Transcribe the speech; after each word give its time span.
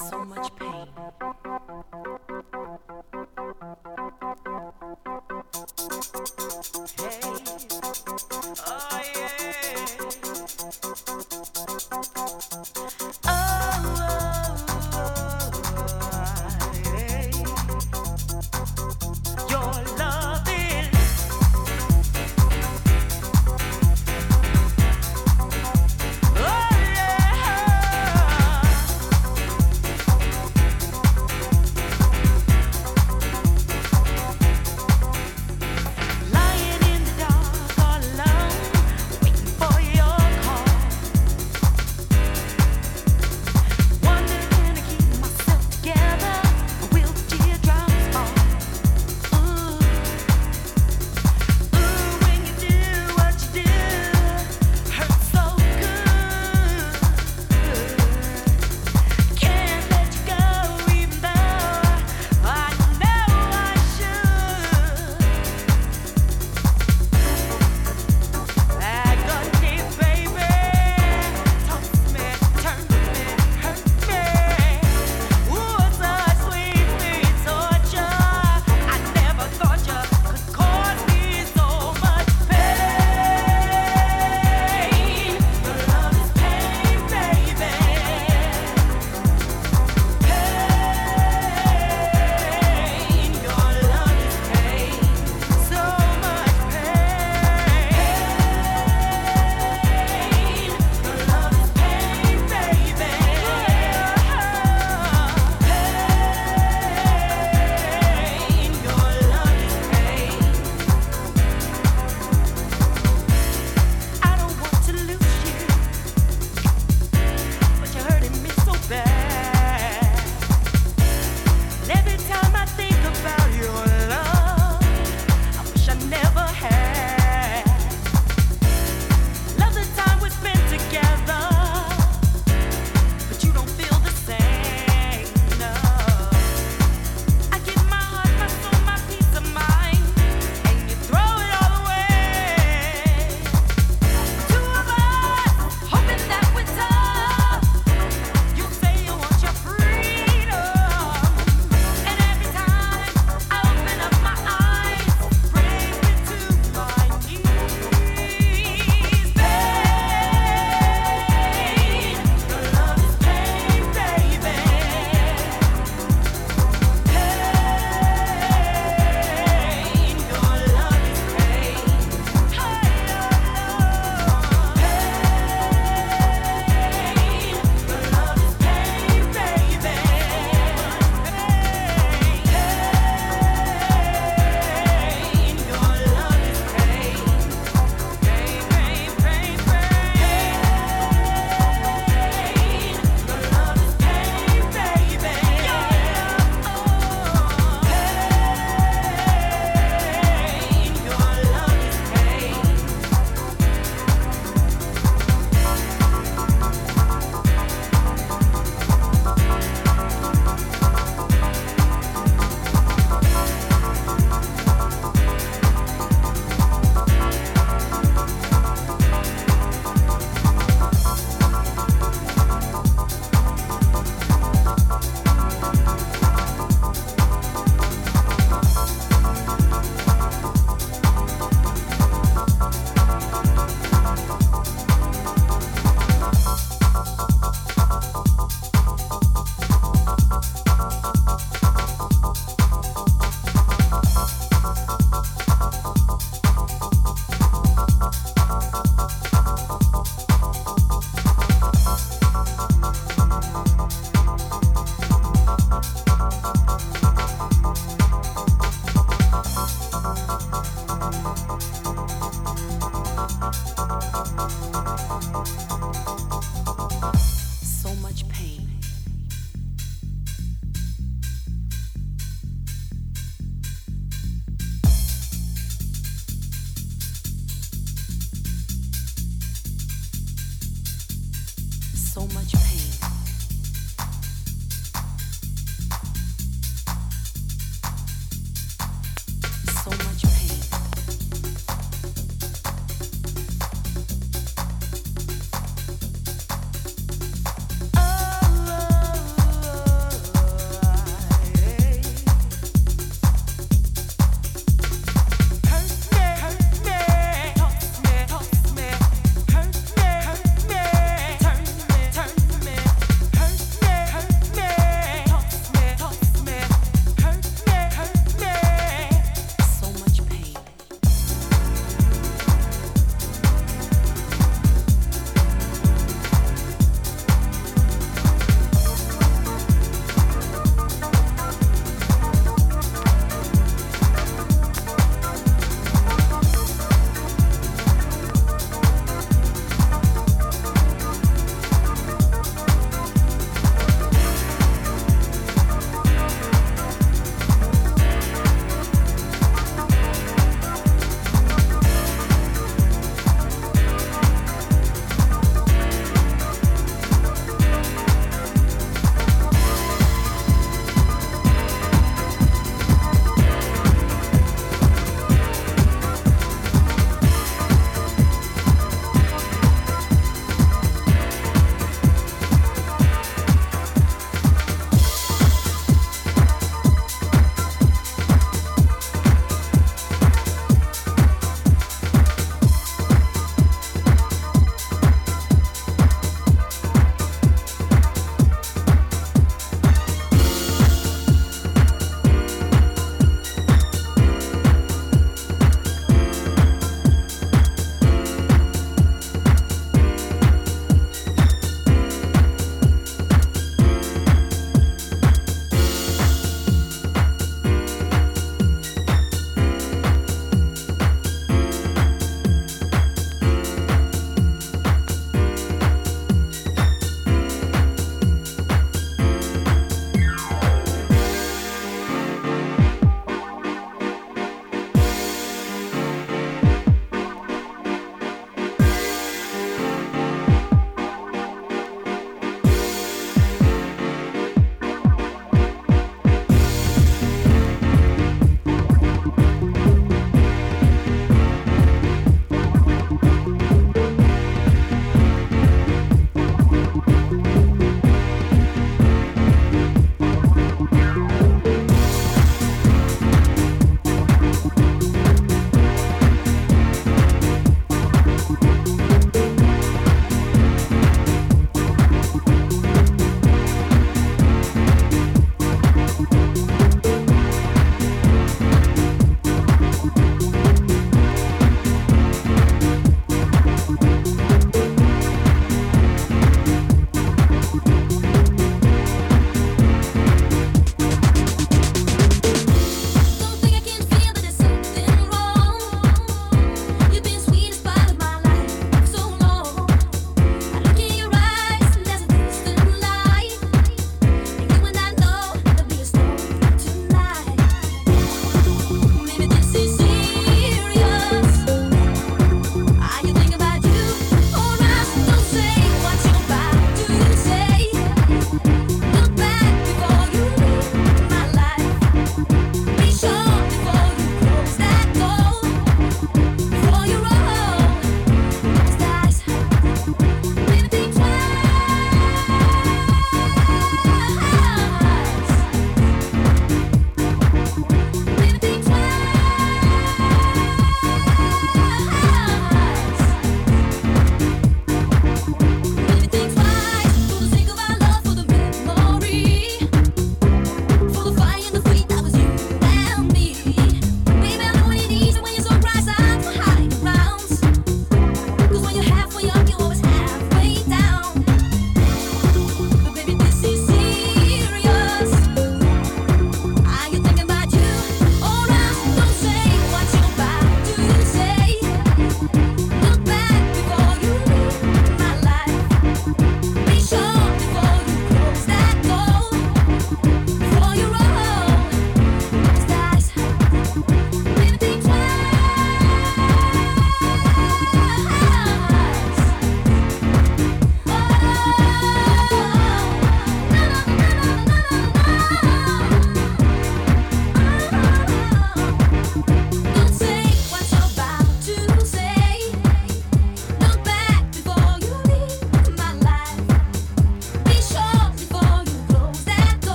oh, 0.00 0.24
much 0.24 0.52
oh. 0.60 1.01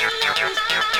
Cheers. 0.00 0.99